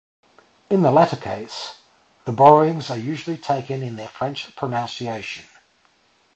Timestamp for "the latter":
0.81-1.15